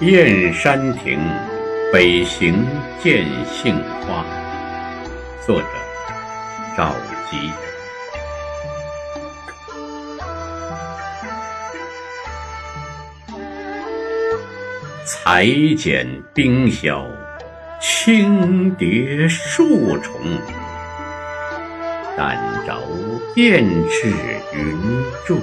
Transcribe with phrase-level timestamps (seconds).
[0.00, 1.20] 燕山亭，
[1.92, 2.66] 北行
[3.00, 4.26] 见杏花。
[5.46, 5.66] 作者：
[6.76, 6.92] 赵
[7.30, 7.52] 佶。
[15.06, 15.46] 裁
[15.78, 16.04] 剪
[16.34, 17.06] 冰消，
[17.80, 20.12] 轻叠数重。
[22.16, 22.36] 但
[22.66, 22.76] 着
[23.36, 24.08] 雁翅
[24.54, 24.76] 云
[25.24, 25.38] 住，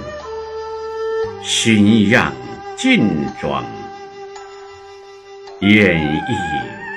[1.42, 2.34] 新样
[2.76, 3.64] 尽装。
[5.62, 6.34] 燕翼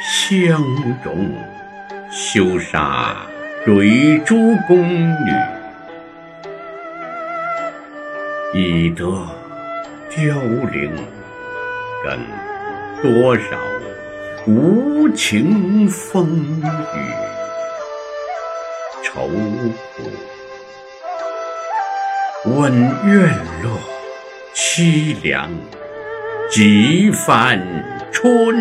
[0.00, 0.58] 相
[1.04, 1.30] 融，
[2.10, 3.14] 羞杀
[3.66, 4.88] 蕊珠宫
[5.22, 5.30] 女，
[8.54, 9.04] 已得
[10.08, 10.34] 凋
[10.72, 10.96] 零，
[12.02, 12.26] 更
[13.02, 13.42] 多少
[14.46, 16.26] 无情风
[16.62, 16.98] 雨，
[19.04, 20.10] 愁苦。
[22.46, 22.72] 问
[23.04, 23.28] 院
[23.62, 23.78] 落
[24.54, 25.50] 凄凉，
[26.54, 27.60] 几番
[28.12, 28.54] 春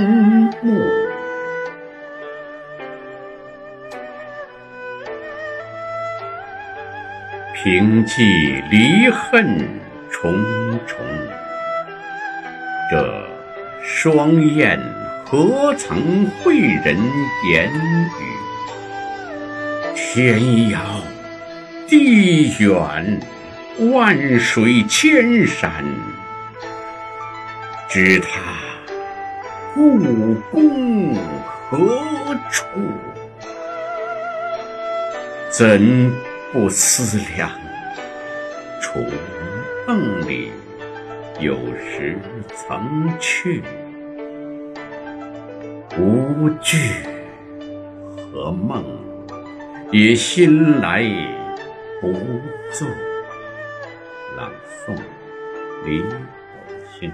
[0.64, 0.84] 暮。
[7.54, 9.70] 凭寄离恨
[10.10, 10.34] 重
[10.88, 10.98] 重，
[12.90, 13.30] 这
[13.84, 14.80] 双燕
[15.24, 16.98] 何曾会人
[17.52, 18.26] 言语？
[19.94, 20.80] 天遥
[21.88, 23.20] 地远，
[23.92, 25.86] 万水千山，
[27.94, 28.42] 知他
[29.76, 30.00] 故
[30.50, 31.14] 宫
[31.70, 32.66] 何处？
[35.52, 36.12] 怎
[36.52, 37.52] 不思量？
[38.82, 39.00] 楚
[39.88, 40.52] 梦里
[41.40, 42.18] 有时
[42.56, 43.62] 曾去，
[45.96, 46.80] 无惧
[48.34, 48.84] 和梦，
[49.92, 51.04] 也心来
[52.02, 52.12] 不
[52.72, 52.88] 作。
[54.36, 54.50] 朗
[54.84, 54.98] 诵：
[55.86, 56.08] 李宝
[57.00, 57.12] 清。